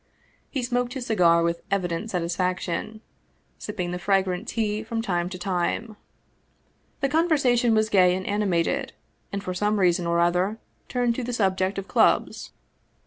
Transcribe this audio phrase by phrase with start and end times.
[0.49, 3.01] He smoked his cigar with evident satisfaction,
[3.59, 5.95] sipping the fragrant tea from time to time.
[7.01, 8.93] The conversation was gay and animated,
[9.31, 10.57] and for some reason or other
[10.89, 12.51] turned to the subject of clubs.